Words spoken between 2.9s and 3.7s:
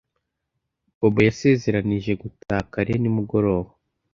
nimugoroba.